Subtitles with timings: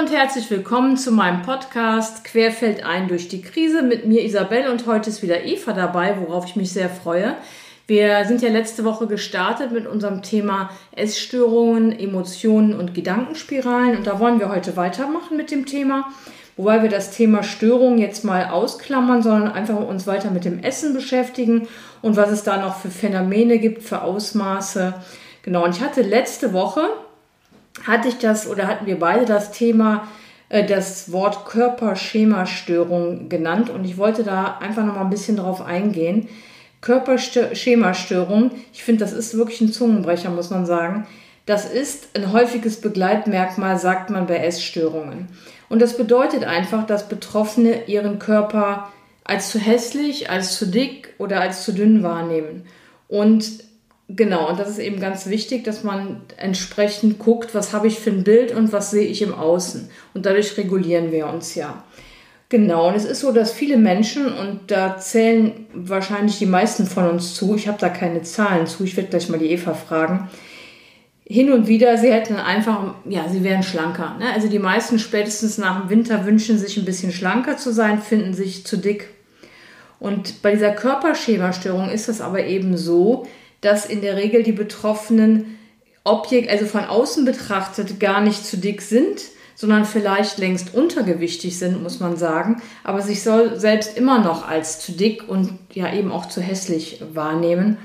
[0.00, 4.86] und herzlich willkommen zu meinem Podcast Querfeld ein durch die Krise mit mir Isabel und
[4.86, 7.36] heute ist wieder Eva dabei, worauf ich mich sehr freue.
[7.86, 14.18] Wir sind ja letzte Woche gestartet mit unserem Thema Essstörungen, Emotionen und Gedankenspiralen und da
[14.18, 16.08] wollen wir heute weitermachen mit dem Thema,
[16.56, 20.94] wobei wir das Thema Störung jetzt mal ausklammern, sondern einfach uns weiter mit dem Essen
[20.94, 21.68] beschäftigen
[22.00, 24.94] und was es da noch für Phänomene gibt, für Ausmaße.
[25.42, 26.88] Genau, und ich hatte letzte Woche
[27.86, 30.08] hatte ich das oder hatten wir beide das Thema,
[30.48, 35.62] äh, das Wort Körperschemastörung genannt und ich wollte da einfach noch mal ein bisschen drauf
[35.62, 36.28] eingehen.
[36.80, 41.06] Körperschemastörung, ich finde, das ist wirklich ein Zungenbrecher, muss man sagen.
[41.46, 45.28] Das ist ein häufiges Begleitmerkmal, sagt man bei Essstörungen.
[45.68, 48.88] Und das bedeutet einfach, dass Betroffene ihren Körper
[49.24, 52.64] als zu hässlich, als zu dick oder als zu dünn wahrnehmen.
[53.08, 53.64] Und
[54.16, 58.10] Genau, und das ist eben ganz wichtig, dass man entsprechend guckt, was habe ich für
[58.10, 59.88] ein Bild und was sehe ich im Außen.
[60.14, 61.84] Und dadurch regulieren wir uns ja.
[62.48, 67.08] Genau, und es ist so, dass viele Menschen, und da zählen wahrscheinlich die meisten von
[67.08, 70.28] uns zu, ich habe da keine Zahlen zu, ich werde gleich mal die Eva fragen,
[71.24, 74.16] hin und wieder, sie hätten einfach, ja, sie wären schlanker.
[74.18, 74.32] Ne?
[74.34, 78.34] Also die meisten spätestens nach dem Winter wünschen sich ein bisschen schlanker zu sein, finden
[78.34, 79.10] sich zu dick.
[80.00, 83.28] Und bei dieser Körperschemastörung ist es aber eben so,
[83.60, 85.58] dass in der Regel die Betroffenen
[86.04, 89.22] Objekt, also von außen betrachtet, gar nicht zu dick sind,
[89.54, 94.80] sondern vielleicht längst untergewichtig sind, muss man sagen, aber sich soll selbst immer noch als
[94.80, 97.76] zu dick und ja eben auch zu hässlich wahrnehmen.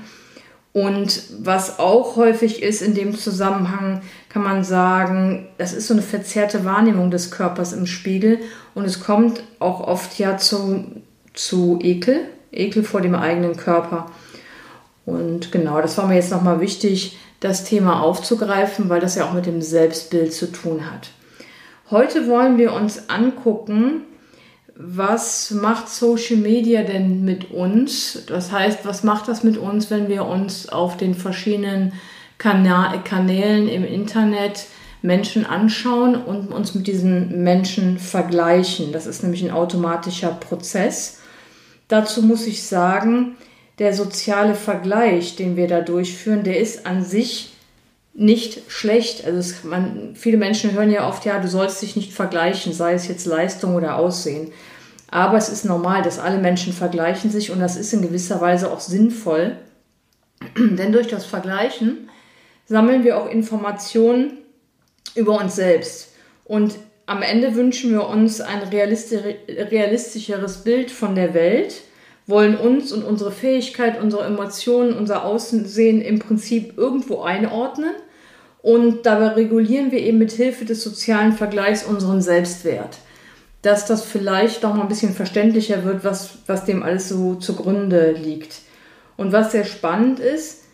[0.72, 6.02] Und was auch häufig ist in dem Zusammenhang, kann man sagen, das ist so eine
[6.02, 8.40] verzerrte Wahrnehmung des Körpers im Spiegel
[8.74, 10.84] und es kommt auch oft ja zu,
[11.34, 12.20] zu Ekel,
[12.52, 14.10] Ekel vor dem eigenen Körper.
[15.06, 19.32] Und genau, das war mir jetzt nochmal wichtig, das Thema aufzugreifen, weil das ja auch
[19.32, 21.10] mit dem Selbstbild zu tun hat.
[21.90, 24.02] Heute wollen wir uns angucken,
[24.74, 28.24] was macht Social Media denn mit uns?
[28.26, 31.92] Das heißt, was macht das mit uns, wenn wir uns auf den verschiedenen
[32.36, 34.66] Kanälen im Internet
[35.02, 38.92] Menschen anschauen und uns mit diesen Menschen vergleichen?
[38.92, 41.20] Das ist nämlich ein automatischer Prozess.
[41.88, 43.36] Dazu muss ich sagen,
[43.78, 47.52] der soziale Vergleich, den wir da durchführen, der ist an sich
[48.14, 49.26] nicht schlecht.
[49.26, 52.94] Also es, man, viele Menschen hören ja oft, ja, du sollst dich nicht vergleichen, sei
[52.94, 54.52] es jetzt Leistung oder Aussehen.
[55.10, 58.72] Aber es ist normal, dass alle Menschen vergleichen sich und das ist in gewisser Weise
[58.72, 59.56] auch sinnvoll.
[60.56, 62.08] Denn durch das Vergleichen
[62.66, 64.38] sammeln wir auch Informationen
[65.14, 66.12] über uns selbst.
[66.44, 66.76] Und
[67.06, 71.82] am Ende wünschen wir uns ein realistischeres Bild von der Welt
[72.26, 77.92] wollen uns und unsere Fähigkeit, unsere Emotionen, unser Aussehen im Prinzip irgendwo einordnen.
[78.62, 82.98] Und dabei regulieren wir eben mit Hilfe des sozialen Vergleichs unseren Selbstwert.
[83.62, 88.12] Dass das vielleicht noch mal ein bisschen verständlicher wird, was, was dem alles so zugrunde
[88.12, 88.60] liegt.
[89.16, 90.64] Und was sehr spannend ist,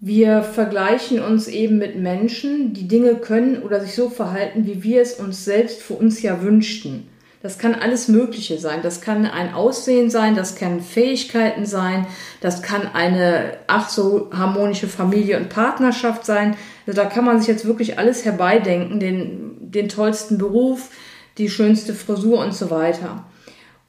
[0.00, 5.02] wir vergleichen uns eben mit Menschen, die Dinge können oder sich so verhalten, wie wir
[5.02, 7.08] es uns selbst für uns ja wünschten.
[7.42, 8.80] Das kann alles Mögliche sein.
[8.82, 12.06] Das kann ein Aussehen sein, das kann Fähigkeiten sein,
[12.42, 16.56] das kann eine ach so harmonische Familie und Partnerschaft sein.
[16.86, 20.90] Also da kann man sich jetzt wirklich alles herbeidenken, den, den tollsten Beruf,
[21.38, 23.24] die schönste Frisur und so weiter.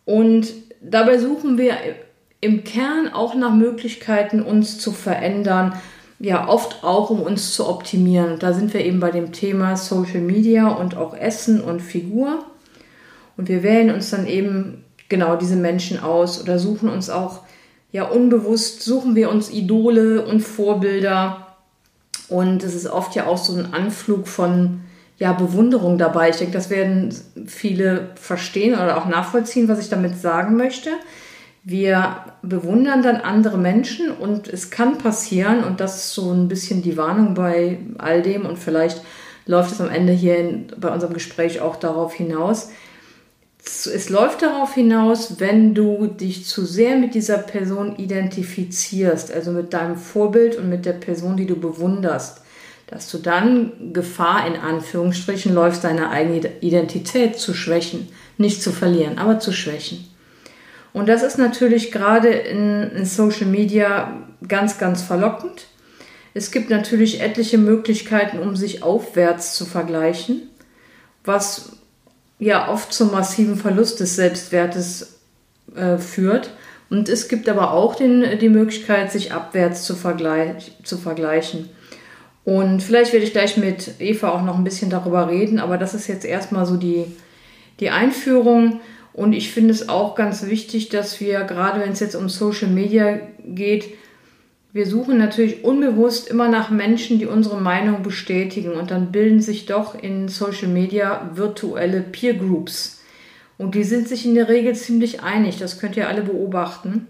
[0.06, 1.76] Und dabei suchen wir
[2.40, 5.74] im Kern auch nach Möglichkeiten, uns zu verändern,
[6.20, 8.38] ja, oft auch, um uns zu optimieren.
[8.40, 12.46] Da sind wir eben bei dem Thema Social Media und auch Essen und Figur.
[13.38, 17.42] Und wir wählen uns dann eben genau diese Menschen aus oder suchen uns auch,
[17.92, 21.48] ja, unbewusst suchen wir uns Idole und Vorbilder.
[22.30, 24.82] Und es ist oft ja auch so ein Anflug von
[25.18, 26.30] ja, Bewunderung dabei.
[26.30, 27.14] Ich denke, das werden
[27.46, 30.90] viele verstehen oder auch nachvollziehen, was ich damit sagen möchte.
[31.64, 36.82] Wir bewundern dann andere Menschen und es kann passieren, und das ist so ein bisschen
[36.82, 39.04] die Warnung bei all dem, und vielleicht
[39.46, 42.70] läuft es am Ende hier bei unserem Gespräch auch darauf hinaus,
[43.64, 49.74] es läuft darauf hinaus, wenn du dich zu sehr mit dieser Person identifizierst, also mit
[49.74, 52.42] deinem Vorbild und mit der Person, die du bewunderst,
[52.88, 59.20] dass du dann Gefahr in Anführungsstrichen läufst, deine eigene Identität zu schwächen, nicht zu verlieren,
[59.20, 60.08] aber zu schwächen.
[60.92, 65.68] Und das ist natürlich gerade in, in Social Media ganz, ganz verlockend.
[66.34, 70.50] Es gibt natürlich etliche Möglichkeiten, um sich aufwärts zu vergleichen,
[71.24, 71.81] was
[72.42, 75.20] ja oft zum massiven Verlust des Selbstwertes
[75.76, 76.50] äh, führt.
[76.90, 81.70] Und es gibt aber auch den, die Möglichkeit, sich abwärts zu, vergleich, zu vergleichen.
[82.44, 85.94] Und vielleicht werde ich gleich mit Eva auch noch ein bisschen darüber reden, aber das
[85.94, 87.06] ist jetzt erstmal so die,
[87.80, 88.82] die Einführung.
[89.14, 92.70] Und ich finde es auch ganz wichtig, dass wir, gerade wenn es jetzt um Social
[92.70, 93.86] Media geht,
[94.74, 98.72] wir suchen natürlich unbewusst immer nach Menschen, die unsere Meinung bestätigen.
[98.74, 103.02] Und dann bilden sich doch in Social Media virtuelle Peer Groups.
[103.58, 105.60] Und die sind sich in der Regel ziemlich einig.
[105.60, 107.08] Das könnt ihr alle beobachten.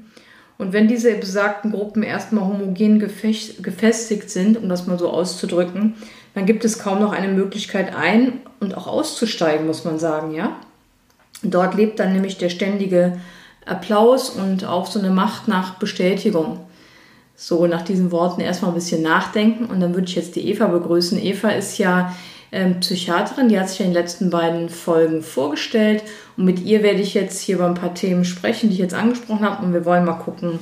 [0.57, 5.95] Und wenn diese besagten Gruppen erstmal homogen gefestigt sind, um das mal so auszudrücken,
[6.33, 10.59] dann gibt es kaum noch eine Möglichkeit ein- und auch auszusteigen, muss man sagen, ja.
[11.43, 13.17] Dort lebt dann nämlich der ständige
[13.65, 16.59] Applaus und auch so eine Macht nach Bestätigung.
[17.43, 20.67] So, nach diesen Worten erstmal ein bisschen nachdenken und dann würde ich jetzt die Eva
[20.67, 21.19] begrüßen.
[21.19, 22.15] Eva ist ja
[22.51, 26.03] ähm, Psychiaterin, die hat sich in den letzten beiden Folgen vorgestellt
[26.37, 28.93] und mit ihr werde ich jetzt hier über ein paar Themen sprechen, die ich jetzt
[28.93, 30.59] angesprochen habe und wir wollen mal gucken,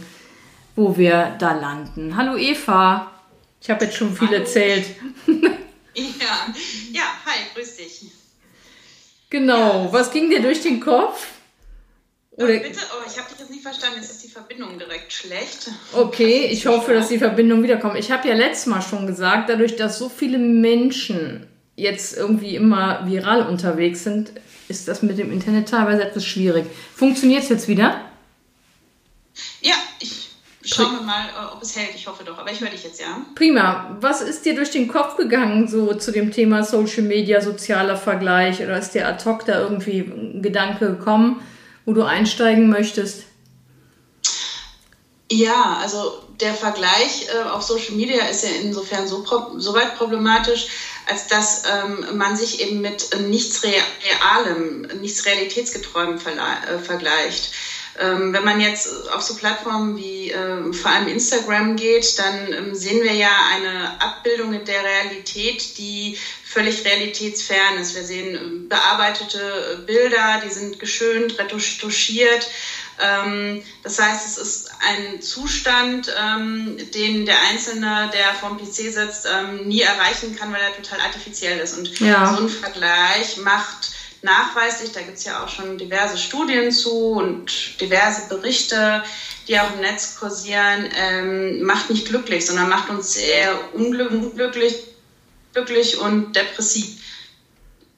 [0.77, 2.15] wo wir da landen.
[2.15, 3.11] Hallo Eva,
[3.61, 4.39] ich habe jetzt schon viel Hallo.
[4.39, 4.85] erzählt.
[5.27, 6.53] ja.
[6.93, 8.05] ja, hi, grüß dich.
[9.29, 11.27] Genau, ja, was ging dir durch den Kopf?
[12.39, 12.80] Oder bitte?
[12.94, 13.97] Oh, ich habe dich jetzt nicht verstanden.
[14.00, 15.69] Jetzt ist die Verbindung direkt schlecht.
[15.94, 17.97] Okay, ich hoffe, dass die Verbindung wiederkommt.
[17.97, 23.06] Ich habe ja letztes Mal schon gesagt, dadurch, dass so viele Menschen jetzt irgendwie immer
[23.06, 24.31] viral unterwegs sind,
[24.69, 26.65] ist das mit dem Internet teilweise etwas schwierig.
[26.95, 28.06] Funktioniert es jetzt wieder?
[29.62, 30.30] Ja, ich
[30.63, 31.95] schaue mir mal, äh, ob es hält.
[31.95, 33.25] Ich hoffe doch, aber ich höre dich jetzt, ja.
[33.36, 33.97] Prima.
[34.00, 38.62] Was ist dir durch den Kopf gegangen, so zu dem Thema Social Media, sozialer Vergleich?
[38.62, 41.41] Oder ist dir ad hoc da irgendwie ein Gedanke gekommen?
[41.89, 43.24] Wo du einsteigen möchtest?
[45.31, 49.25] Ja, also der Vergleich äh, auf Social Media ist ja insofern so,
[49.57, 50.68] so weit problematisch,
[51.07, 57.51] als dass ähm, man sich eben mit nichts Realem, nichts Realitätsgetreuem äh, vergleicht.
[58.00, 62.75] Ähm, wenn man jetzt auf so Plattformen wie äh, vor allem Instagram geht, dann ähm,
[62.75, 66.18] sehen wir ja eine Abbildung der Realität, die
[66.50, 67.96] völlig realitätsfern ist.
[67.96, 72.50] Wir sehen ähm, bearbeitete äh, Bilder, die sind geschönt, retuschiert.
[73.00, 79.28] Ähm, das heißt, es ist ein Zustand, ähm, den der Einzelne, der vorm PC sitzt,
[79.30, 81.78] ähm, nie erreichen kann, weil er total artifiziell ist.
[81.78, 82.34] Und ja.
[82.34, 87.80] so ein Vergleich macht nachweislich, da gibt es ja auch schon diverse Studien zu und
[87.80, 89.04] diverse Berichte,
[89.48, 94.89] die auch im Netz kursieren, ähm, macht nicht glücklich, sondern macht uns sehr unglücklich
[95.54, 97.00] glücklich und depressiv.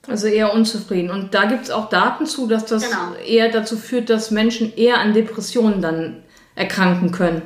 [0.07, 1.11] Also eher unzufrieden.
[1.11, 3.13] Und da gibt es auch Daten zu, dass das genau.
[3.15, 6.23] eher dazu führt, dass Menschen eher an Depressionen dann
[6.55, 7.43] erkranken können.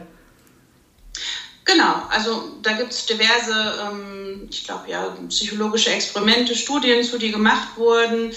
[1.66, 7.31] Genau, also da gibt es diverse, ähm, ich glaube ja, psychologische Experimente, Studien zu, die
[7.31, 8.31] gemacht wurden.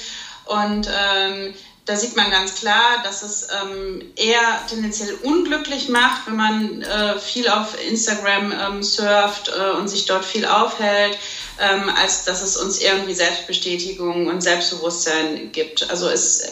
[0.49, 1.55] Und ähm,
[1.85, 7.19] da sieht man ganz klar, dass es ähm, eher tendenziell unglücklich macht, wenn man äh,
[7.19, 11.19] viel auf Instagram ähm, surft äh, und sich dort viel aufhält,
[11.59, 15.91] ähm, als dass es uns irgendwie Selbstbestätigung und Selbstbewusstsein gibt.
[15.91, 16.51] Also es äh,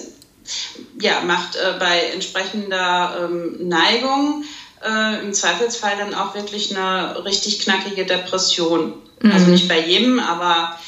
[1.00, 4.44] ja, macht äh, bei entsprechender ähm, Neigung
[4.82, 8.94] äh, im Zweifelsfall dann auch wirklich eine richtig knackige Depression.
[9.20, 9.32] Mhm.
[9.32, 10.78] Also nicht bei jedem, aber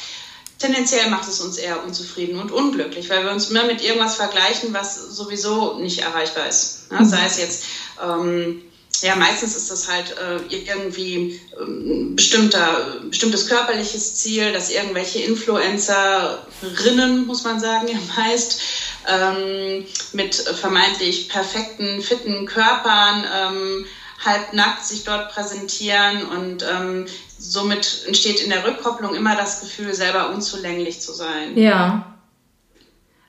[0.59, 4.75] tendenziell macht es uns eher unzufrieden und unglücklich, weil wir uns immer mit irgendwas vergleichen,
[4.75, 6.91] was sowieso nicht erreichbar ist.
[6.91, 7.05] Ne?
[7.05, 7.65] Sei es jetzt,
[8.03, 8.63] ähm,
[9.01, 17.27] ja, meistens ist das halt äh, irgendwie ähm, bestimmter, bestimmtes körperliches Ziel, dass irgendwelche Influencerinnen,
[17.27, 18.61] muss man sagen, ja meist,
[19.07, 23.87] ähm, mit vermeintlich perfekten, fitten Körpern, ähm,
[24.25, 27.07] halbnackt sich dort präsentieren und ähm,
[27.39, 31.57] somit entsteht in der Rückkopplung immer das Gefühl, selber unzulänglich zu sein.
[31.57, 32.15] Ja.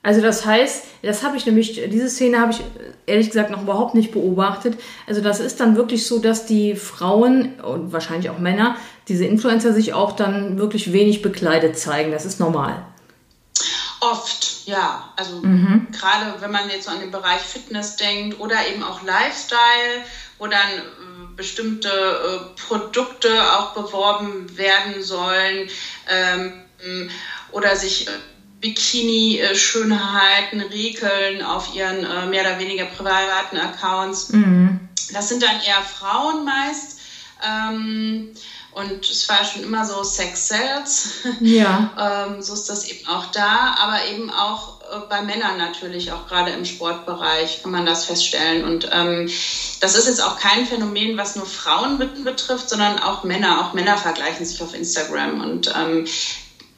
[0.02, 2.60] Also das heißt, das habe ich nämlich, diese Szene habe ich
[3.06, 4.78] ehrlich gesagt noch überhaupt nicht beobachtet.
[5.06, 8.76] Also das ist dann wirklich so, dass die Frauen und wahrscheinlich auch Männer,
[9.08, 12.12] diese Influencer sich auch dann wirklich wenig bekleidet zeigen.
[12.12, 12.82] Das ist normal.
[14.00, 15.12] Oft, ja.
[15.16, 15.88] Also mhm.
[15.92, 20.04] gerade wenn man jetzt so an den Bereich Fitness denkt oder eben auch Lifestyle,
[20.38, 20.60] wo dann
[21.40, 25.70] bestimmte äh, Produkte auch beworben werden sollen
[26.06, 26.52] ähm,
[27.50, 28.10] oder sich äh,
[28.60, 34.28] Bikini-Schönheiten rekeln auf ihren äh, mehr oder weniger privaten Accounts.
[34.28, 34.78] Mhm.
[35.12, 36.98] Das sind dann eher Frauen meist.
[37.42, 38.28] Ähm,
[38.72, 41.08] und es war schon immer so Sex Sales.
[41.40, 41.90] Ja.
[42.28, 46.26] ähm, so ist das eben auch da, aber eben auch äh, bei Männern natürlich, auch
[46.26, 48.64] gerade im Sportbereich kann man das feststellen.
[48.64, 49.28] Und ähm,
[49.80, 53.60] das ist jetzt auch kein Phänomen, was nur Frauen betrifft, sondern auch Männer.
[53.60, 55.40] Auch Männer vergleichen sich auf Instagram.
[55.40, 56.06] Und ähm,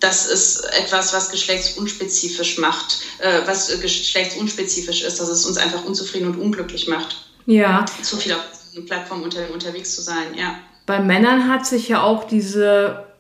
[0.01, 6.29] das ist etwas, was geschlechtsunspezifisch macht, äh, was geschlechtsunspezifisch ist, dass es uns einfach unzufrieden
[6.29, 7.17] und unglücklich macht.
[7.47, 7.85] Ja.
[8.03, 8.41] Zu viel auf
[8.75, 10.57] einer Plattform unter, unterwegs zu sein, ja.
[10.87, 13.12] Bei Männern hat sich ja auch diese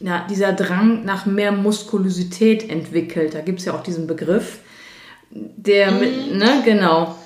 [0.00, 3.34] ja, dieser Drang nach mehr Muskulosität entwickelt.
[3.34, 4.58] Da gibt es ja auch diesen Begriff,
[5.30, 6.00] der mhm.
[6.00, 7.16] mit, ne, genau.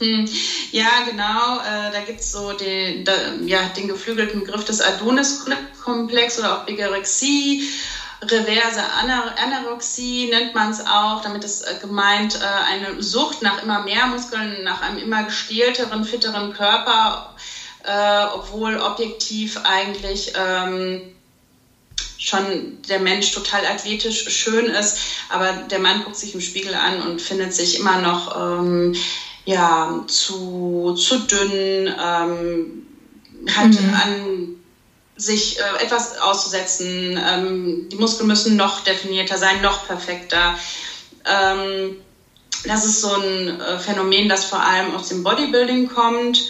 [0.00, 0.26] Hm.
[0.72, 1.58] Ja, genau.
[1.58, 3.12] Äh, da gibt es so den, da,
[3.44, 7.68] ja, den geflügelten Begriff des Adonis-Komplex oder auch Bigorexie.
[8.22, 11.22] Reverse Anorexie nennt man es auch.
[11.22, 16.04] Damit ist äh, gemeint äh, eine Sucht nach immer mehr Muskeln, nach einem immer gestählteren,
[16.04, 17.34] fitteren Körper,
[17.84, 21.02] äh, obwohl objektiv eigentlich ähm,
[22.18, 27.00] schon der Mensch total athletisch schön ist, aber der Mann guckt sich im Spiegel an
[27.02, 28.94] und findet sich immer noch ähm,
[29.44, 32.86] ja, zu, zu dünn, ähm,
[33.48, 33.94] hat mhm.
[33.94, 34.48] an
[35.16, 37.18] sich äh, etwas auszusetzen.
[37.22, 40.58] Ähm, die Muskeln müssen noch definierter sein, noch perfekter.
[41.24, 41.96] Ähm,
[42.64, 46.42] das ist so ein äh, Phänomen, das vor allem aus dem Bodybuilding kommt.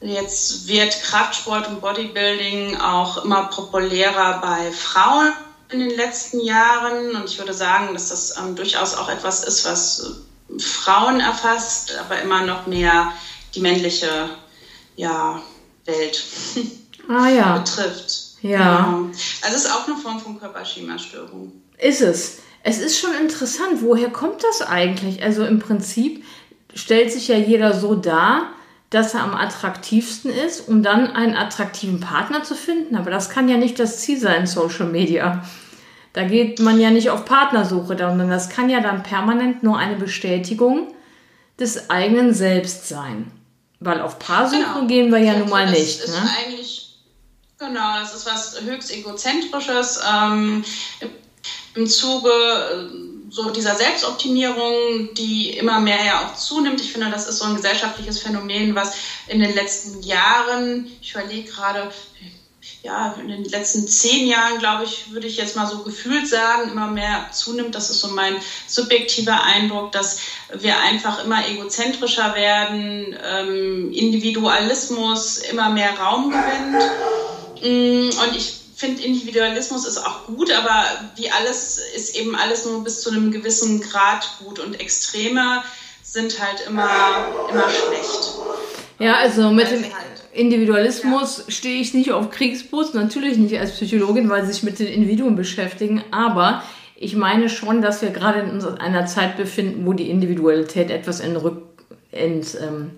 [0.00, 5.32] Jetzt wird Kraftsport und Bodybuilding auch immer populärer bei Frauen
[5.70, 7.16] in den letzten Jahren.
[7.16, 10.20] Und ich würde sagen, dass das ähm, durchaus auch etwas ist, was
[10.58, 13.12] Frauen erfasst, aber immer noch mehr
[13.54, 14.30] die männliche
[14.96, 15.42] ja,
[15.84, 16.22] Welt
[17.08, 17.58] ah, ja.
[17.58, 18.28] betrifft.
[18.42, 18.84] Ja.
[18.84, 19.10] Genau.
[19.42, 21.52] Also es ist auch eine Form von Körperschema-Störung.
[21.76, 22.38] Ist es.
[22.62, 25.22] Es ist schon interessant, woher kommt das eigentlich?
[25.22, 26.24] Also im Prinzip
[26.74, 28.52] stellt sich ja jeder so dar,
[28.90, 32.96] dass er am attraktivsten ist, um dann einen attraktiven Partner zu finden.
[32.96, 35.44] Aber das kann ja nicht das Ziel sein, Social Media.
[36.14, 39.96] Da geht man ja nicht auf Partnersuche, sondern das kann ja dann permanent nur eine
[39.96, 40.94] Bestätigung
[41.58, 43.30] des eigenen Selbst sein.
[43.80, 44.86] Weil auf Paarsuche genau.
[44.86, 46.00] gehen wir ja nun mal das nicht.
[46.00, 46.30] Ist ne?
[46.38, 46.96] eigentlich,
[47.58, 50.00] genau, das ist was höchst egozentrisches.
[50.12, 50.64] Ähm,
[51.74, 52.30] Im Zuge
[53.30, 56.80] so dieser Selbstoptimierung, die immer mehr ja auch zunimmt.
[56.80, 58.90] Ich finde, das ist so ein gesellschaftliches Phänomen, was
[59.26, 61.88] in den letzten Jahren, ich überlege gerade,
[62.82, 66.68] ja, in den letzten zehn Jahren, glaube ich, würde ich jetzt mal so gefühlt sagen,
[66.68, 67.74] immer mehr zunimmt.
[67.74, 70.16] Das ist so mein subjektiver Eindruck, dass
[70.52, 76.82] wir einfach immer egozentrischer werden, ähm, Individualismus immer mehr Raum gewinnt.
[77.60, 80.84] Mm, und ich finde, Individualismus ist auch gut, aber
[81.16, 85.62] wie alles ist eben alles nur bis zu einem gewissen Grad gut und Extreme
[86.02, 86.88] sind halt immer,
[87.50, 88.34] immer schlecht.
[89.00, 89.84] Ja, also mit dem
[90.32, 91.44] Individualismus ja.
[91.50, 95.34] stehe ich nicht auf Kriegsbus, natürlich nicht als Psychologin, weil sie sich mit den Individuen
[95.34, 96.62] beschäftigen, aber
[96.94, 101.36] ich meine schon, dass wir gerade in einer Zeit befinden, wo die Individualität etwas in
[101.36, 101.62] Rück,
[102.12, 102.90] in, ähm,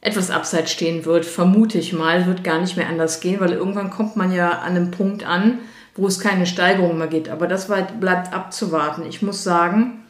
[0.00, 3.90] etwas abseits stehen wird, vermute ich mal, wird gar nicht mehr anders gehen, weil irgendwann
[3.90, 5.58] kommt man ja an einem Punkt an,
[5.94, 7.28] wo es keine Steigerung mehr gibt.
[7.28, 9.04] Aber das bleibt abzuwarten.
[9.06, 10.04] Ich muss sagen,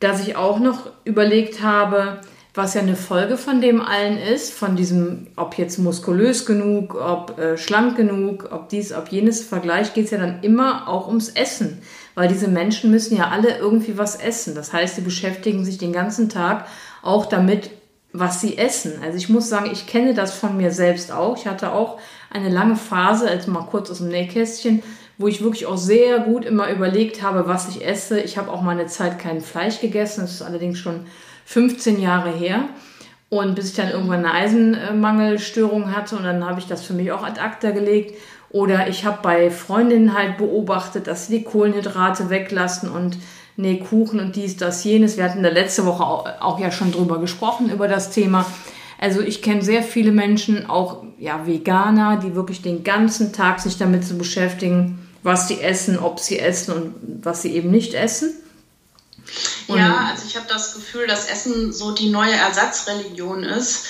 [0.00, 2.20] dass ich auch noch überlegt habe,
[2.54, 7.38] was ja eine Folge von dem allen ist, von diesem, ob jetzt muskulös genug, ob
[7.38, 11.30] äh, schlank genug, ob dies, ob jenes Vergleich, geht es ja dann immer auch ums
[11.30, 11.82] Essen.
[12.14, 14.54] Weil diese Menschen müssen ja alle irgendwie was essen.
[14.54, 16.66] Das heißt, sie beschäftigen sich den ganzen Tag
[17.02, 17.70] auch damit,
[18.14, 18.92] was sie essen.
[19.02, 21.36] Also ich muss sagen, ich kenne das von mir selbst auch.
[21.36, 21.98] Ich hatte auch
[22.30, 24.84] eine lange Phase, also mal kurz aus dem Nähkästchen,
[25.18, 28.20] wo ich wirklich auch sehr gut immer überlegt habe, was ich esse.
[28.20, 30.20] Ich habe auch mal eine Zeit kein Fleisch gegessen.
[30.20, 31.06] Das ist allerdings schon
[31.46, 32.68] 15 Jahre her.
[33.30, 37.10] Und bis ich dann irgendwann eine Eisenmangelstörung hatte und dann habe ich das für mich
[37.10, 38.16] auch ad acta gelegt.
[38.50, 43.18] Oder ich habe bei Freundinnen halt beobachtet, dass sie die Kohlenhydrate weglassen und
[43.56, 45.16] nee, Kuchen und dies, das, jenes.
[45.16, 48.46] Wir hatten da letzte Woche auch, auch ja schon drüber gesprochen, über das Thema.
[48.98, 53.76] Also ich kenne sehr viele Menschen, auch ja, Veganer, die wirklich den ganzen Tag sich
[53.76, 56.94] damit zu beschäftigen, was sie essen, ob sie essen und
[57.24, 58.34] was sie eben nicht essen.
[59.66, 63.86] Und ja, also ich habe das Gefühl, dass Essen so die neue Ersatzreligion ist.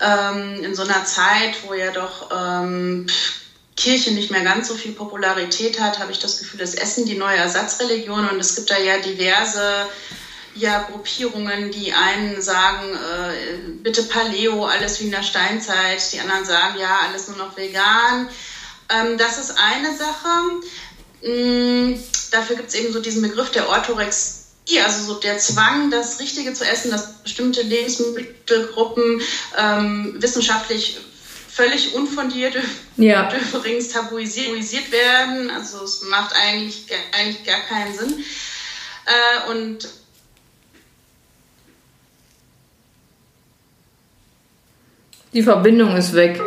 [0.00, 3.06] Ähm, in so einer Zeit, wo ja doch ähm,
[3.76, 7.16] Kirche nicht mehr ganz so viel Popularität hat, habe ich das Gefühl, dass Essen die
[7.16, 9.88] neue Ersatzreligion und es gibt da ja diverse
[10.54, 16.44] ja, Gruppierungen, die einen sagen, äh, bitte Paleo, alles wie in der Steinzeit, die anderen
[16.44, 18.28] sagen, ja, alles nur noch vegan.
[18.88, 20.28] Ähm, das ist eine Sache.
[21.22, 21.98] Mm,
[22.30, 24.44] dafür gibt es eben so diesen Begriff der Orthorexie
[24.82, 29.20] also so der Zwang, das Richtige zu essen, dass bestimmte Lebensmittelgruppen
[29.58, 30.98] ähm, wissenschaftlich
[31.54, 32.56] völlig unfundiert
[32.96, 33.30] ja.
[33.52, 35.50] übrigens tabuisiert werden.
[35.50, 38.24] Also es macht eigentlich, eigentlich gar keinen Sinn.
[39.06, 39.88] Äh, und
[45.32, 46.40] die Verbindung ist weg.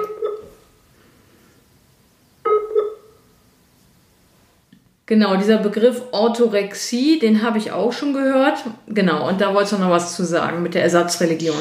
[5.05, 8.59] Genau, dieser Begriff Orthorexie, den habe ich auch schon gehört.
[8.87, 11.55] Genau, und da wolltest du noch was zu sagen mit der Ersatzreligion.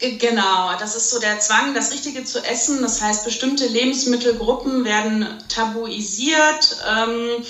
[0.00, 2.82] Genau, das ist so der Zwang, das Richtige zu essen.
[2.82, 7.44] Das heißt, bestimmte Lebensmittelgruppen werden tabuisiert ähm,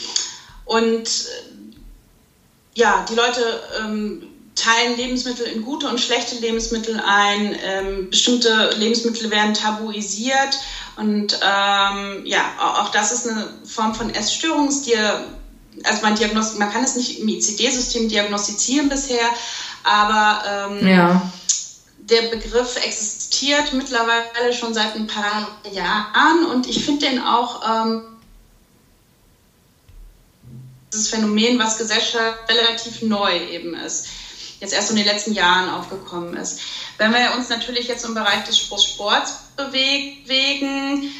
[0.64, 1.26] und
[2.75, 4.23] ja, die Leute ähm,
[4.55, 7.57] teilen Lebensmittel in gute und schlechte Lebensmittel ein.
[7.62, 10.59] Ähm, bestimmte Lebensmittel werden tabuisiert
[10.97, 14.69] und ähm, ja, auch das ist eine Form von Essstörung.
[14.69, 16.19] Also man,
[16.59, 19.28] man kann es nicht im ICD-System diagnostizieren bisher,
[19.85, 21.33] aber ähm, ja.
[22.11, 28.03] Der Begriff existiert mittlerweile schon seit ein paar Jahren und ich finde den auch ähm,
[30.93, 34.07] dieses Phänomen, was Gesellschaft relativ neu eben ist,
[34.61, 36.61] jetzt erst in den letzten Jahren aufgekommen ist.
[36.97, 41.12] Wenn wir uns natürlich jetzt im Bereich des Sports bewegen,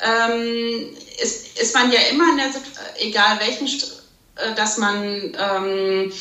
[0.00, 6.12] ähm, ist, ist man ja immer in der Situation, egal welchen, äh, dass man ähm,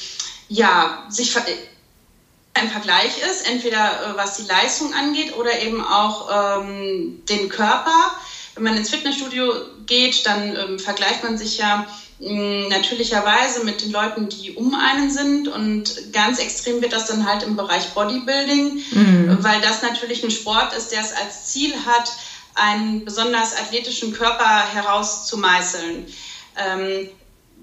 [0.47, 1.31] ja, sich
[2.55, 8.15] ein Vergleich ist, entweder äh, was die Leistung angeht oder eben auch ähm, den Körper.
[8.55, 9.53] Wenn man ins Fitnessstudio
[9.85, 11.85] geht, dann ähm, vergleicht man sich ja
[12.17, 15.49] natürlicherweise mit den Leuten, die um einen sind.
[15.49, 19.37] Und ganz extrem wird das dann halt im Bereich Bodybuilding, mhm.
[19.41, 22.09] weil das natürlich ein Sport ist, der es als Ziel hat,
[22.53, 26.07] einen besonders athletischen Körper herauszumeißeln.
[26.55, 27.09] Ähm,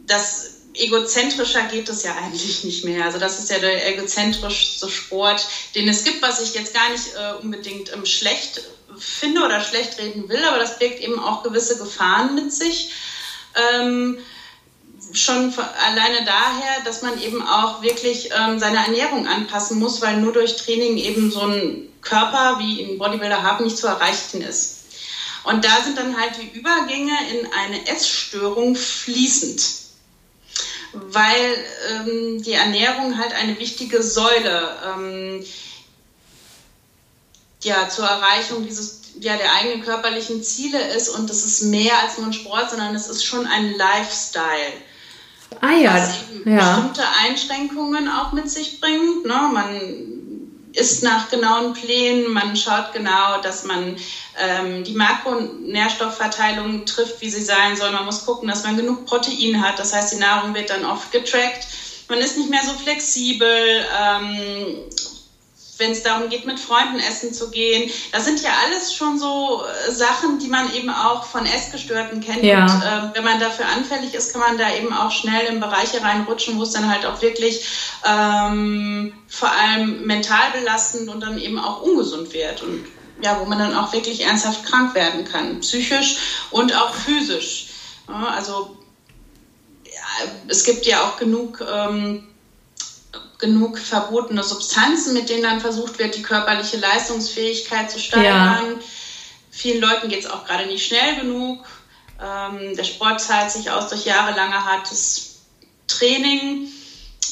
[0.07, 3.05] das egozentrischer geht es ja eigentlich nicht mehr.
[3.05, 7.15] Also das ist ja der egozentrischste Sport, den es gibt, was ich jetzt gar nicht
[7.17, 8.63] äh, unbedingt ähm, schlecht
[8.99, 12.91] finde oder schlecht reden will, aber das birgt eben auch gewisse Gefahren mit sich.
[13.55, 14.19] Ähm,
[15.13, 20.33] schon alleine daher, dass man eben auch wirklich ähm, seine Ernährung anpassen muss, weil nur
[20.33, 24.79] durch Training eben so ein Körper, wie ein Bodybuilder haben, nicht zu erreichen ist.
[25.45, 29.63] Und da sind dann halt die Übergänge in eine Essstörung fließend,
[30.93, 35.45] weil ähm, die Ernährung halt eine wichtige Säule ähm,
[37.63, 42.19] ja, zur Erreichung dieses ja, der eigenen körperlichen Ziele ist und das ist mehr als
[42.19, 44.73] nur ein Sport, sondern es ist schon ein Lifestyle.
[45.61, 45.95] Ah ja.
[45.95, 46.77] Was eben ja.
[46.77, 49.25] bestimmte Einschränkungen auch mit sich bringt.
[49.25, 49.51] Ne?
[49.53, 50.12] Man
[50.75, 53.97] isst nach genauen Plänen, man schaut genau, dass man
[54.39, 57.93] ähm, die Makronährstoffverteilung trifft, wie sie sein soll.
[57.93, 59.79] Man muss gucken, dass man genug Protein hat.
[59.79, 61.67] Das heißt, die Nahrung wird dann oft getrackt.
[62.09, 63.85] Man ist nicht mehr so flexibel.
[63.99, 64.77] Ähm,
[65.83, 67.91] wenn es darum geht, mit Freunden essen zu gehen.
[68.13, 72.45] Das sind ja alles schon so äh, Sachen, die man eben auch von Essgestörten kennt.
[72.45, 72.65] Ja.
[72.65, 76.01] Und äh, wenn man dafür anfällig ist, kann man da eben auch schnell in Bereiche
[76.03, 77.67] reinrutschen, wo es dann halt auch wirklich
[78.07, 82.63] ähm, vor allem mental belastend und dann eben auch ungesund wird.
[82.63, 82.87] Und
[83.21, 86.17] ja, wo man dann auch wirklich ernsthaft krank werden kann, psychisch
[86.51, 87.69] und auch physisch.
[88.09, 88.77] Ja, also
[89.85, 92.29] ja, es gibt ja auch genug ähm,
[93.43, 98.77] genug verbotene Substanzen, mit denen dann versucht wird, die körperliche Leistungsfähigkeit zu steigern.
[98.77, 98.79] Ja.
[99.51, 101.67] Vielen Leuten geht es auch gerade nicht schnell genug.
[102.23, 105.41] Ähm, der Sport zahlt sich aus durch jahrelange hartes
[105.89, 106.69] Training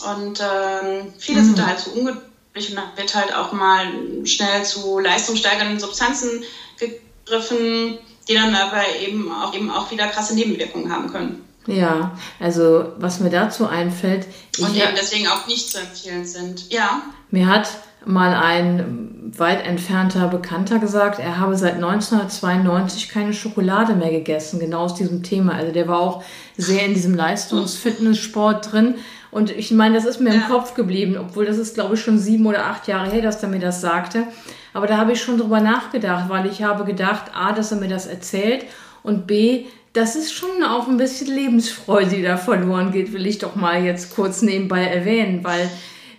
[0.05, 1.45] und ähm, viele mhm.
[1.45, 3.87] sind da halt zu ungeduldig und dann wird halt auch mal
[4.25, 6.43] schnell zu leistungssteigernden Substanzen
[6.77, 11.49] gegriffen, die dann aber eben auch, eben auch wieder krasse Nebenwirkungen haben können.
[11.67, 14.27] Ja, also was mir dazu einfällt.
[14.59, 16.71] Und eben deswegen auch nicht zu empfehlen sind.
[16.73, 17.03] Ja.
[17.31, 17.69] Mir hat
[18.07, 24.81] mal ein weit entfernter Bekannter gesagt, er habe seit 1992 keine Schokolade mehr gegessen, genau
[24.81, 25.55] aus diesem Thema.
[25.55, 26.25] Also der war auch
[26.57, 28.95] sehr in diesem Leistungsfitnesssport drin.
[29.31, 30.41] Und ich meine, das ist mir ja.
[30.41, 33.43] im Kopf geblieben, obwohl das ist, glaube ich, schon sieben oder acht Jahre her, dass
[33.43, 34.25] er mir das sagte.
[34.73, 37.89] Aber da habe ich schon drüber nachgedacht, weil ich habe gedacht, A, dass er mir
[37.89, 38.65] das erzählt
[39.03, 43.39] und B, das ist schon auch ein bisschen Lebensfreude, die da verloren geht, will ich
[43.39, 45.69] doch mal jetzt kurz nebenbei erwähnen, weil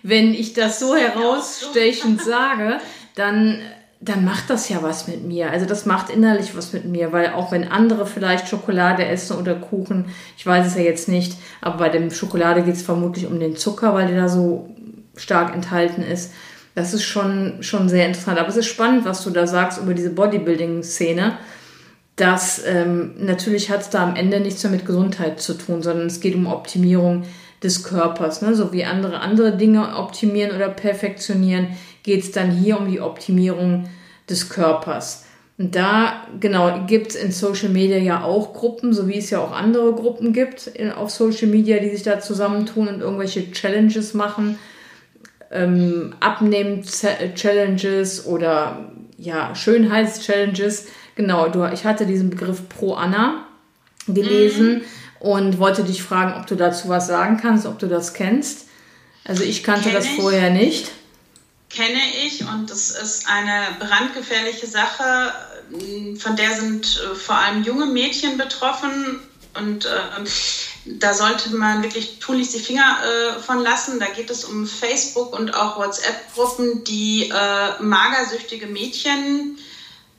[0.02, 2.78] wenn ich das so herausstechend sage,
[3.14, 3.60] dann,
[4.00, 5.50] dann macht das ja was mit mir.
[5.50, 9.54] Also das macht innerlich was mit mir, weil auch wenn andere vielleicht Schokolade essen oder
[9.54, 10.06] Kuchen,
[10.36, 13.56] ich weiß es ja jetzt nicht, aber bei dem Schokolade geht es vermutlich um den
[13.56, 14.68] Zucker, weil der da so
[15.16, 16.32] stark enthalten ist.
[16.74, 18.38] Das ist schon, schon sehr interessant.
[18.38, 21.36] Aber es ist spannend, was du da sagst über diese Bodybuilding-Szene
[22.16, 26.06] dass ähm, natürlich hat es da am Ende nichts mehr mit Gesundheit zu tun, sondern
[26.06, 27.24] es geht um Optimierung
[27.62, 28.42] des Körpers.
[28.42, 28.54] Ne?
[28.54, 31.68] So wie andere andere Dinge optimieren oder perfektionieren,
[32.02, 33.88] geht es dann hier um die Optimierung
[34.28, 35.24] des Körpers.
[35.58, 39.40] Und da, genau, gibt es in Social Media ja auch Gruppen, so wie es ja
[39.40, 44.14] auch andere Gruppen gibt in, auf Social Media, die sich da zusammentun und irgendwelche Challenges
[44.14, 44.58] machen.
[45.50, 53.46] Ähm, Abnehmen-Challenges oder ja, Schönheits-Challenges Genau, du, ich hatte diesen Begriff Pro Anna
[54.06, 54.84] gelesen mhm.
[55.20, 58.66] und wollte dich fragen, ob du dazu was sagen kannst, ob du das kennst.
[59.24, 60.16] Also ich kannte Kenn das ich.
[60.16, 60.90] vorher nicht.
[61.70, 65.32] kenne ich und es ist eine brandgefährliche Sache.
[66.18, 69.20] Von der sind äh, vor allem junge Mädchen betroffen
[69.54, 69.88] und äh,
[70.84, 74.00] da sollte man wirklich tunlichst die Finger äh, von lassen.
[74.00, 79.58] Da geht es um Facebook und auch WhatsApp-Gruppen, die äh, magersüchtige Mädchen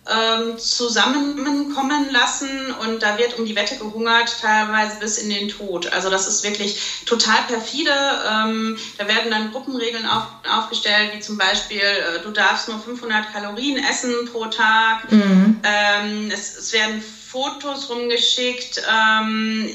[0.06, 5.92] ähm, zusammenkommen lassen und da wird um die Wette gehungert, teilweise bis in den Tod.
[5.94, 7.92] Also das ist wirklich total perfide.
[8.28, 13.32] Ähm, da werden dann Gruppenregeln auf, aufgestellt, wie zum Beispiel, äh, du darfst nur 500
[13.32, 15.10] Kalorien essen pro Tag.
[15.10, 15.56] Mhm.
[15.64, 18.82] Ähm, es, es, werden Fotos rumgeschickt.
[18.88, 19.70] Ähm,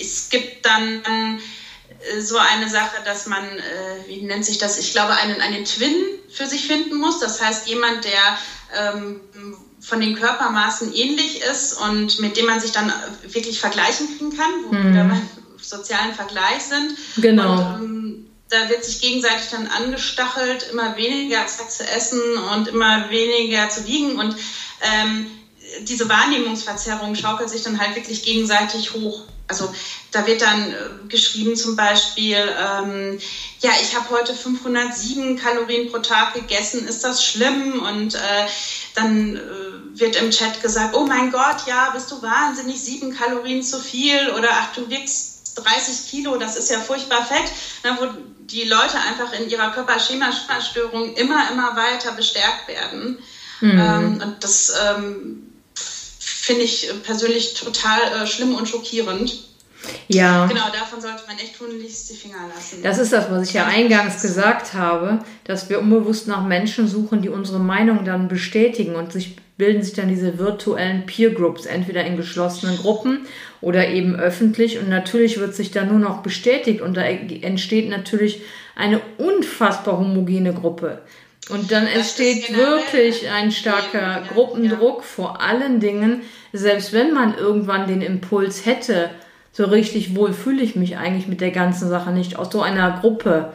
[0.00, 1.38] es gibt dann
[2.20, 5.94] so eine Sache, dass man, äh, wie nennt sich das, ich glaube, einen, einen Twin
[6.30, 7.20] für sich finden muss.
[7.20, 8.38] Das heißt, jemand, der
[8.76, 9.20] ähm,
[9.80, 12.92] von den Körpermaßen ähnlich ist und mit dem man sich dann
[13.26, 14.94] wirklich vergleichen kann, wo mhm.
[14.94, 15.28] wir beim
[15.60, 16.96] sozialen Vergleich sind.
[17.16, 17.52] Genau.
[17.52, 22.20] Und, ähm, da wird sich gegenseitig dann angestachelt, immer weniger zu essen
[22.54, 24.36] und immer weniger zu wiegen und
[24.80, 25.26] ähm,
[25.82, 29.22] diese Wahrnehmungsverzerrung schaukelt sich dann halt wirklich gegenseitig hoch.
[29.46, 29.74] Also
[30.10, 30.74] da wird dann äh,
[31.08, 33.18] geschrieben zum Beispiel, ähm,
[33.60, 37.82] ja, ich habe heute 507 Kalorien pro Tag gegessen, ist das schlimm?
[37.82, 38.46] Und äh,
[38.94, 43.62] dann äh, wird im Chat gesagt, oh mein Gott, ja, bist du wahnsinnig, sieben Kalorien
[43.62, 47.50] zu viel oder ach, du wiegst 30 Kilo, das ist ja furchtbar fett,
[47.82, 48.06] na, wo
[48.40, 53.18] die Leute einfach in ihrer Körperschemastörung immer, immer weiter bestärkt werden.
[53.60, 53.78] Mhm.
[53.78, 55.53] Ähm, und das ähm,
[56.44, 59.44] finde ich persönlich total äh, schlimm und schockierend.
[60.08, 60.46] Ja.
[60.46, 62.82] Genau, davon sollte man echt tunlichst die Finger lassen.
[62.82, 67.22] Das ist das, was ich ja eingangs gesagt habe, dass wir unbewusst nach Menschen suchen,
[67.22, 72.04] die unsere Meinung dann bestätigen und sich bilden sich dann diese virtuellen Peer Groups, entweder
[72.04, 73.26] in geschlossenen Gruppen
[73.60, 74.78] oder eben öffentlich.
[74.78, 78.42] Und natürlich wird sich da nur noch bestätigt und da entsteht natürlich
[78.74, 81.02] eine unfassbar homogene Gruppe.
[81.50, 85.02] Und dann entsteht wirklich ein starker Leben, Gruppendruck, ja.
[85.02, 89.10] vor allen Dingen, selbst wenn man irgendwann den Impuls hätte,
[89.52, 92.98] so richtig wohl fühle ich mich eigentlich mit der ganzen Sache nicht, aus so einer
[93.00, 93.52] Gruppe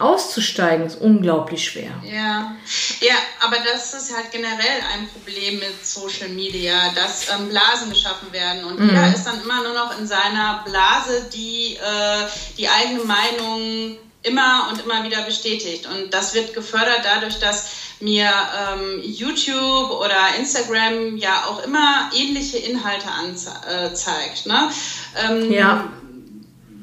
[0.00, 1.90] auszusteigen, ist unglaublich schwer.
[2.02, 2.56] Ja,
[3.00, 8.32] ja, aber das ist halt generell ein Problem mit Social Media, dass ähm, Blasen geschaffen
[8.32, 8.88] werden und mhm.
[8.88, 14.68] jeder ist dann immer nur noch in seiner Blase, die äh, die eigene Meinung immer
[14.70, 15.86] und immer wieder bestätigt.
[15.86, 22.58] Und das wird gefördert dadurch, dass mir ähm, YouTube oder Instagram ja auch immer ähnliche
[22.58, 24.46] Inhalte anzeigt.
[24.46, 24.70] Äh, ne?
[25.16, 25.92] Ähm, ja.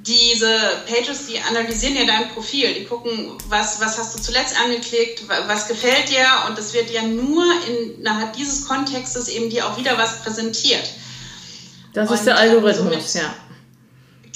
[0.05, 5.23] Diese Pages, die analysieren ja dein Profil, die gucken, was, was hast du zuletzt angeklickt,
[5.47, 9.97] was gefällt dir und es wird ja nur innerhalb dieses Kontextes eben dir auch wieder
[9.97, 10.93] was präsentiert.
[11.91, 13.33] Das und ist der Algorithmus, ja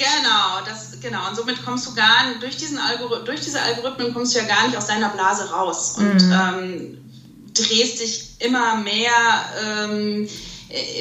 [0.02, 1.30] Genau, das, genau.
[1.30, 4.46] Und somit kommst du gar nicht, durch, diesen Algorith durch diese Algorithmen kommst du ja
[4.46, 6.32] gar nicht aus deiner Blase raus und mhm.
[6.32, 6.98] ähm,
[7.54, 9.12] drehst dich immer mehr
[9.64, 10.28] ähm,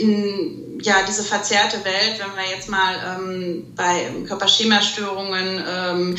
[0.01, 6.17] in ja, diese verzerrte Welt, wenn wir jetzt mal ähm, bei Körperschemastörungen ähm,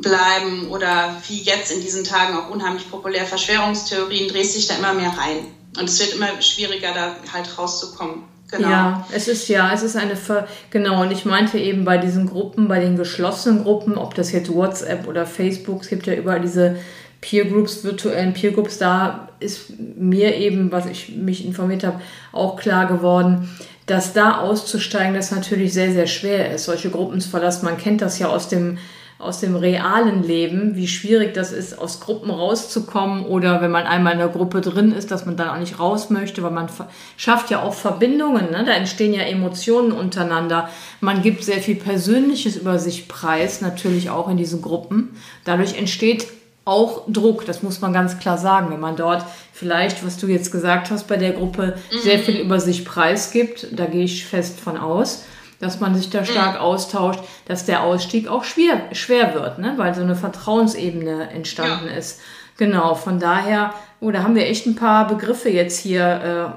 [0.00, 4.94] bleiben oder wie jetzt in diesen Tagen auch unheimlich populär Verschwörungstheorien, drehst dich da immer
[4.94, 5.46] mehr rein.
[5.78, 8.24] Und es wird immer schwieriger, da halt rauszukommen.
[8.50, 8.68] Genau.
[8.68, 12.26] Ja, es ist ja, es ist eine Ver genau und ich meinte eben bei diesen
[12.26, 16.40] Gruppen, bei den geschlossenen Gruppen, ob das jetzt WhatsApp oder Facebook, es gibt ja überall
[16.40, 16.76] diese
[17.20, 22.56] Peer Groups, virtuellen Peer Groups, da ist mir eben, was ich mich informiert habe, auch
[22.56, 23.48] klar geworden,
[23.86, 27.64] dass da auszusteigen, das natürlich sehr, sehr schwer ist, solche Gruppen zu verlassen.
[27.64, 28.78] Man kennt das ja aus dem
[29.18, 34.12] aus dem realen Leben, wie schwierig das ist, aus Gruppen rauszukommen oder wenn man einmal
[34.12, 36.68] in der Gruppe drin ist, dass man dann auch nicht raus möchte, weil man
[37.16, 38.64] schafft ja auch Verbindungen, ne?
[38.66, 40.68] da entstehen ja Emotionen untereinander.
[41.00, 45.16] Man gibt sehr viel Persönliches über sich preis, natürlich auch in diesen Gruppen.
[45.44, 46.26] Dadurch entsteht
[46.66, 50.52] auch Druck, das muss man ganz klar sagen, wenn man dort vielleicht, was du jetzt
[50.52, 52.22] gesagt hast, bei der Gruppe sehr mhm.
[52.22, 55.24] viel über sich preisgibt, da gehe ich fest von aus
[55.58, 56.60] dass man sich da stark mhm.
[56.60, 59.74] austauscht, dass der Ausstieg auch schwer, schwer wird, ne?
[59.76, 61.96] weil so eine Vertrauensebene entstanden ja.
[61.96, 62.20] ist.
[62.58, 66.54] Genau, von daher, oh, da haben wir echt ein paar Begriffe jetzt hier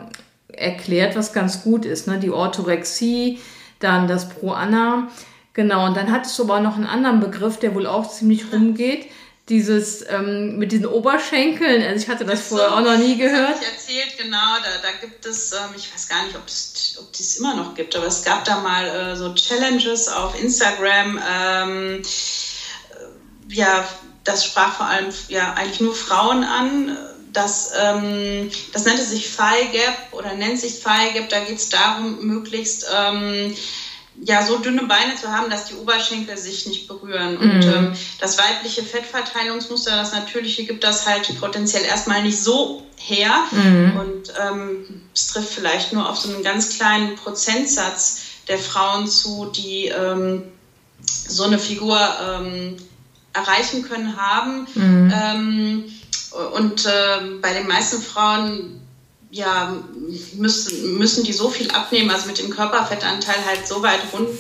[0.50, 2.08] äh, erklärt, was ganz gut ist.
[2.08, 2.20] Ne?
[2.20, 3.40] Die Orthorexie,
[3.80, 5.08] dann das Pro-Anna.
[5.54, 9.08] Genau, und dann hattest du aber noch einen anderen Begriff, der wohl auch ziemlich rumgeht
[9.50, 11.82] dieses ähm, mit diesen Oberschenkeln.
[11.84, 13.56] Also ich hatte das so, vorher auch noch nie gehört.
[13.62, 17.14] Ich erzählt, genau, da, da gibt es, ähm, ich weiß gar nicht, ob es ob
[17.14, 21.20] es immer noch gibt, aber es gab da mal äh, so Challenges auf Instagram.
[21.28, 23.88] Ähm, äh, ja,
[24.24, 26.98] das sprach vor allem ja eigentlich nur Frauen an.
[27.34, 31.30] Das, ähm, das nannte sich Thigh Gap oder nennt sich Thigh Gap.
[31.30, 33.56] Da geht es darum, möglichst ähm,
[34.22, 37.38] ja, so dünne Beine zu haben, dass die Oberschenkel sich nicht berühren.
[37.38, 37.74] Und mhm.
[37.74, 43.32] ähm, das weibliche Fettverteilungsmuster, das natürliche, gibt das halt potenziell erstmal nicht so her.
[43.52, 43.98] Mhm.
[43.98, 49.52] Und ähm, es trifft vielleicht nur auf so einen ganz kleinen Prozentsatz der Frauen zu,
[49.56, 50.44] die ähm,
[51.02, 52.78] so eine Figur ähm,
[53.34, 54.68] erreichen können, haben.
[54.76, 55.14] Mhm.
[55.14, 55.84] Ähm,
[56.54, 58.82] und äh, bei den meisten Frauen
[59.32, 59.76] ja,
[60.34, 64.34] müssen, müssen die so viel abnehmen, also mit dem Körperfettanteil halt so weit runter,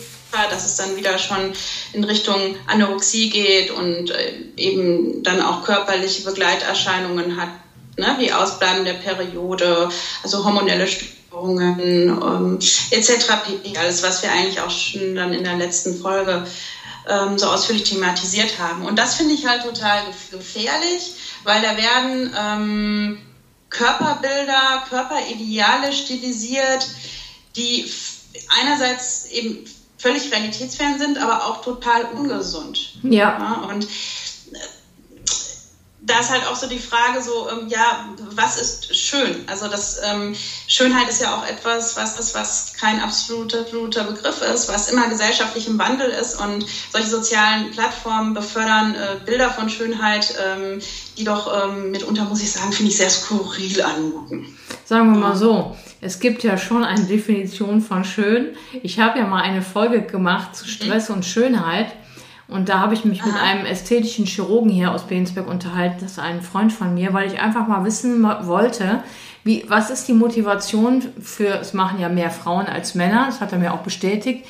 [0.49, 1.53] dass es dann wieder schon
[1.93, 7.49] in Richtung Anorexie geht und äh, eben dann auch körperliche Begleiterscheinungen hat,
[7.97, 9.89] ne, wie Ausbleiben der Periode,
[10.23, 13.29] also hormonelle Störungen ähm, etc.
[13.79, 16.45] Alles, was wir eigentlich auch schon dann in der letzten Folge
[17.07, 18.85] ähm, so ausführlich thematisiert haben.
[18.85, 23.17] Und das finde ich halt total gefährlich, weil da werden ähm,
[23.69, 26.87] Körperbilder, Körperideale stilisiert,
[27.55, 27.89] die
[28.61, 29.65] einerseits eben
[29.97, 32.99] völlig realitätsfern sind, aber auch total ungesund.
[33.03, 33.37] Ja.
[33.39, 33.87] ja und
[36.09, 39.43] da ist halt auch so die Frage so, ähm, ja, was ist schön?
[39.47, 40.35] Also das ähm,
[40.67, 45.07] Schönheit ist ja auch etwas, was ist, was kein absoluter, absoluter Begriff ist, was immer
[45.09, 50.79] gesellschaftlich im Wandel ist und solche sozialen Plattformen befördern äh, Bilder von Schönheit, ähm,
[51.17, 54.57] die doch ähm, mitunter, muss ich sagen, finde ich sehr skurril anmuten.
[54.85, 58.55] Sagen wir mal so, es gibt ja schon eine Definition von schön.
[58.83, 61.15] Ich habe ja mal eine Folge gemacht zu Stress mhm.
[61.15, 61.93] und Schönheit.
[62.49, 63.27] Und da habe ich mich Aha.
[63.27, 67.31] mit einem ästhetischen Chirurgen hier aus Bensberg unterhalten, das ist ein Freund von mir, weil
[67.31, 69.03] ich einfach mal wissen wollte,
[69.43, 73.51] wie, was ist die Motivation für, es machen ja mehr Frauen als Männer, das hat
[73.51, 74.45] er mir auch bestätigt,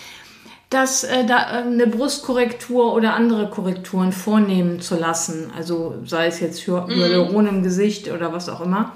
[0.69, 5.51] dass äh, da äh, eine Brustkorrektur oder andere Korrekturen vornehmen zu lassen.
[5.57, 6.87] Also sei es jetzt mhm.
[6.87, 8.93] Hyaluron im Gesicht oder was auch immer.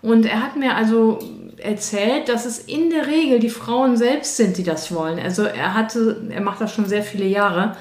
[0.00, 1.20] Und er hat mir also
[1.58, 5.20] erzählt, dass es in der Regel die Frauen selbst sind, die das wollen.
[5.20, 7.76] Also er hatte, er macht das schon sehr viele Jahre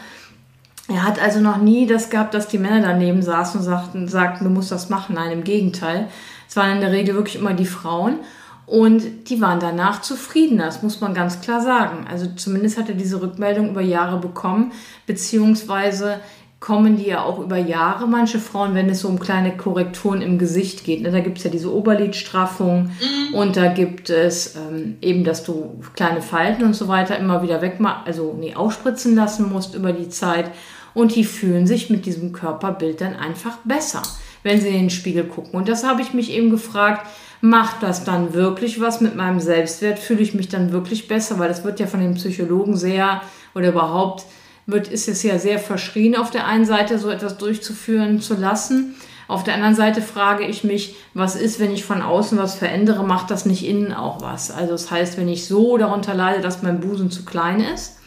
[0.91, 4.43] er hat also noch nie das gehabt, dass die Männer daneben saßen und sagten, sagten,
[4.43, 5.15] du musst das machen.
[5.15, 6.07] Nein, im Gegenteil.
[6.47, 8.19] Es waren in der Regel wirklich immer die Frauen.
[8.65, 12.05] Und die waren danach zufrieden, das muss man ganz klar sagen.
[12.09, 14.71] Also zumindest hat er diese Rückmeldung über Jahre bekommen,
[15.05, 16.21] beziehungsweise
[16.61, 18.07] kommen die ja auch über Jahre.
[18.07, 21.43] Manche Frauen, wenn es so um kleine Korrekturen im Gesicht geht, ne, da gibt es
[21.43, 23.33] ja diese Oberlidstraffung mhm.
[23.33, 27.61] und da gibt es ähm, eben, dass du kleine Falten und so weiter immer wieder
[27.61, 30.51] weg, also nee, ausspritzen lassen musst über die Zeit
[30.93, 34.01] und die fühlen sich mit diesem Körperbild dann einfach besser,
[34.43, 35.53] wenn sie in den Spiegel gucken.
[35.53, 37.07] Und das habe ich mich eben gefragt,
[37.41, 39.99] macht das dann wirklich was mit meinem Selbstwert?
[39.99, 41.39] Fühle ich mich dann wirklich besser?
[41.39, 43.21] Weil das wird ja von den Psychologen sehr
[43.55, 44.25] oder überhaupt
[44.67, 48.95] wird, ist es ja sehr verschrien, auf der einen Seite so etwas durchzuführen zu lassen.
[49.27, 53.03] Auf der anderen Seite frage ich mich, was ist, wenn ich von außen was verändere,
[53.03, 54.51] macht das nicht innen auch was?
[54.51, 57.97] Also das heißt, wenn ich so darunter leide, dass mein Busen zu klein ist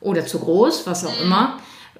[0.00, 1.58] oder zu groß, was auch immer,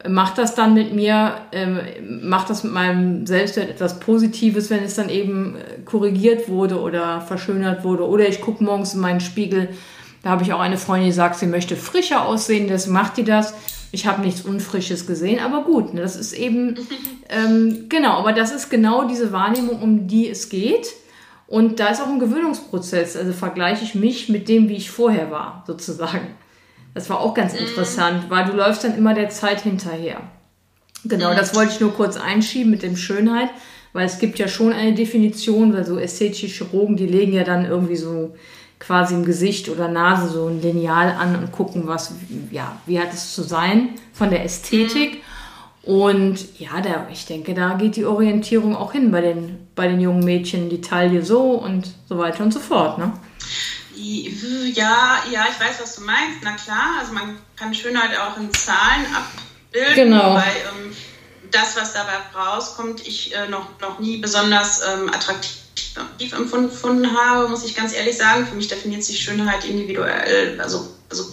[0.09, 1.79] macht das dann mit mir, ähm,
[2.23, 7.21] macht das mit meinem Selbstwert etwas Positives, wenn es dann eben äh, korrigiert wurde oder
[7.21, 8.07] verschönert wurde.
[8.07, 9.69] Oder ich gucke morgens in meinen Spiegel,
[10.23, 13.25] da habe ich auch eine Freundin, die sagt, sie möchte frischer aussehen, das macht die
[13.25, 13.55] das.
[13.93, 16.75] Ich habe nichts Unfrisches gesehen, aber gut, ne, das ist eben,
[17.29, 20.89] ähm, genau, aber das ist genau diese Wahrnehmung, um die es geht.
[21.47, 23.17] Und da ist auch ein Gewöhnungsprozess.
[23.17, 26.29] Also vergleiche ich mich mit dem, wie ich vorher war, sozusagen.
[26.95, 27.67] Das war auch ganz mhm.
[27.67, 30.21] interessant, weil du läufst dann immer der Zeit hinterher.
[31.05, 31.37] Genau, mhm.
[31.37, 33.51] das wollte ich nur kurz einschieben mit dem Schönheit,
[33.93, 37.67] weil es gibt ja schon eine Definition, weil so ästhetische Chirurgen, die legen ja dann
[37.67, 38.35] irgendwie so
[38.79, 42.15] quasi im Gesicht oder Nase so ein Lineal an und gucken, was,
[42.51, 45.15] ja, wie hat es zu sein von der Ästhetik.
[45.15, 45.21] Mhm.
[45.85, 50.01] Und ja, da, ich denke, da geht die Orientierung auch hin bei den, bei den
[50.01, 52.99] jungen Mädchen, die Taille so und so weiter und so fort.
[52.99, 53.13] Ne?
[54.05, 56.39] Ja, ja, ich weiß, was du meinst.
[56.43, 60.35] Na klar, also man kann Schönheit auch in Zahlen abbilden, genau.
[60.35, 60.97] weil ähm,
[61.51, 67.65] das, was dabei rauskommt, ich äh, noch, noch nie besonders ähm, attraktiv empfunden habe, muss
[67.65, 68.47] ich ganz ehrlich sagen.
[68.47, 71.25] Für mich definiert sich Schönheit individuell, also, also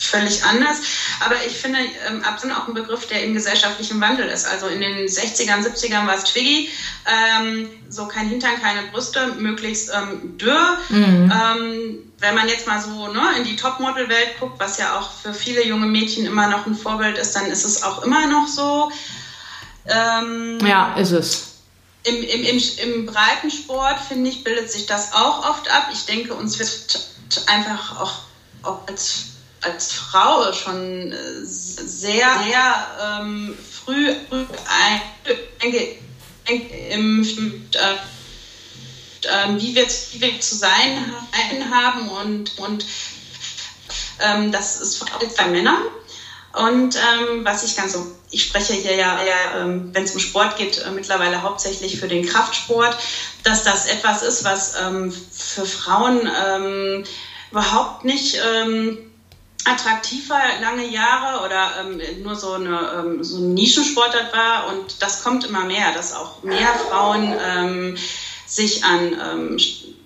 [0.00, 0.80] völlig anders.
[1.20, 4.46] Aber ich finde, ähm, Absinn auch ein Begriff, der im gesellschaftlichen Wandel ist.
[4.46, 6.68] Also in den 60ern, 70ern war es Twiggy,
[7.06, 10.78] ähm, so kein Hintern, keine Brüste, möglichst ähm, dürr.
[10.88, 11.32] Mhm.
[11.32, 15.34] Ähm, wenn man jetzt mal so ne, in die Topmodel-Welt guckt, was ja auch für
[15.34, 18.90] viele junge Mädchen immer noch ein Vorbild ist, dann ist es auch immer noch so.
[19.86, 21.46] Ähm, ja, ist es.
[22.02, 25.88] Im, im, im, Im Breitensport, finde ich, bildet sich das auch oft ab.
[25.92, 27.10] Ich denke, uns wird
[27.46, 28.22] einfach auch,
[28.62, 29.29] auch als
[29.62, 35.00] als Frau schon äh, sehr, sehr ähm, früh, früh ein,
[36.46, 37.94] ein, im, äh,
[39.26, 41.14] äh, wie, wir, wie wir zu sein
[41.70, 42.84] haben und, und
[44.20, 45.82] Ähm, das ist vor allem bei Männern.
[46.52, 50.20] Und ähm, was ich ganz so, ich spreche hier ja, ja ähm, wenn es um
[50.20, 52.96] Sport geht, äh, mittlerweile hauptsächlich für den Kraftsport,
[53.44, 57.04] dass das etwas ist, was ähm, für Frauen ähm,
[57.52, 58.98] überhaupt nicht ähm,
[59.66, 64.68] attraktiv war lange Jahre oder ähm, nur so, eine, ähm, so ein Nischensportart war.
[64.68, 67.96] Und das kommt immer mehr, dass auch mehr Frauen ähm,
[68.46, 69.58] sich an ähm,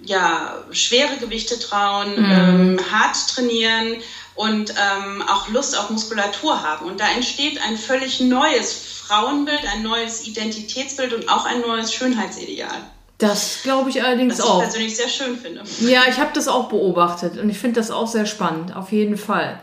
[0.02, 2.30] ja, schwere Gewichte trauen, mhm.
[2.30, 3.96] ähm, hart trainieren
[4.34, 6.86] und ähm, auch Lust auf Muskulatur haben.
[6.86, 12.90] Und da entsteht ein völlig neues Frauenbild, ein neues Identitätsbild und auch ein neues Schönheitsideal.
[13.28, 14.58] Das glaube ich allerdings Was auch.
[14.58, 15.62] Was ich persönlich sehr schön finde.
[15.80, 19.16] Ja, ich habe das auch beobachtet und ich finde das auch sehr spannend, auf jeden
[19.16, 19.58] Fall.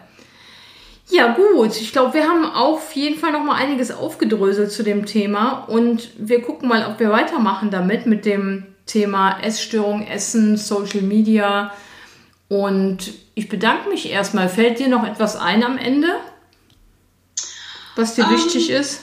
[1.09, 1.75] Ja, gut.
[1.75, 6.09] Ich glaube, wir haben auf jeden Fall noch mal einiges aufgedröselt zu dem Thema und
[6.17, 11.71] wir gucken mal, ob wir weitermachen damit mit dem Thema Essstörung, Essen, Social Media.
[12.47, 14.49] Und ich bedanke mich erstmal.
[14.49, 16.07] Fällt dir noch etwas ein am Ende,
[17.95, 19.01] was dir um, ähm, wichtig ist?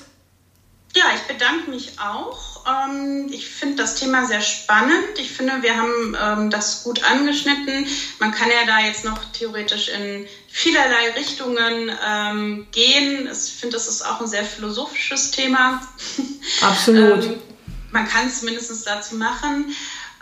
[0.97, 2.58] Ja, ich bedanke mich auch.
[2.69, 5.19] Ähm, ich finde das Thema sehr spannend.
[5.19, 7.87] Ich finde, wir haben ähm, das gut angeschnitten.
[8.19, 13.29] Man kann ja da jetzt noch theoretisch in vielerlei Richtungen ähm, gehen.
[13.31, 15.81] Ich finde, das ist auch ein sehr philosophisches Thema.
[16.61, 17.25] Absolut.
[17.25, 17.35] ähm,
[17.91, 19.75] man kann es mindestens dazu machen.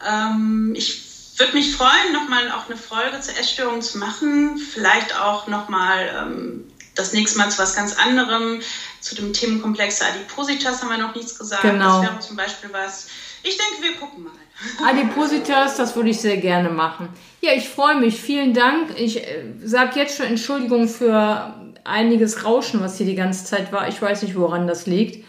[0.07, 1.03] Ähm, ich
[1.39, 4.59] würde mich freuen, nochmal auch eine Folge zur Essstörung zu machen.
[4.59, 6.65] Vielleicht auch nochmal ähm,
[6.97, 8.61] das nächste Mal zu was ganz anderem.
[9.01, 11.63] Zu dem Themenkomplex Adipositas haben wir noch nichts gesagt.
[11.63, 12.01] Genau.
[12.01, 13.07] Das wäre zum Beispiel was.
[13.45, 14.33] Ich denke, wir gucken mal.
[14.89, 17.09] Adipositas, das würde ich sehr gerne machen.
[17.41, 18.21] Ja, ich freue mich.
[18.21, 18.99] Vielen Dank.
[18.99, 21.55] Ich äh, sage jetzt schon Entschuldigung für
[21.85, 23.89] einiges Rauschen, was hier die ganze Zeit war.
[23.89, 25.25] Ich weiß nicht, woran das liegt.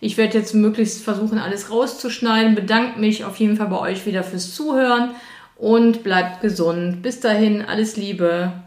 [0.00, 2.56] Ich werde jetzt möglichst versuchen, alles rauszuschneiden.
[2.56, 5.14] Bedanke mich auf jeden Fall bei euch wieder fürs Zuhören
[5.56, 7.02] und bleibt gesund.
[7.02, 8.61] Bis dahin, alles Liebe.